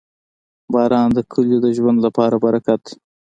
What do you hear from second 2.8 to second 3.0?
دی.